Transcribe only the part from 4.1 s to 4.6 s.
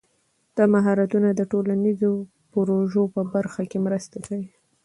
کوي.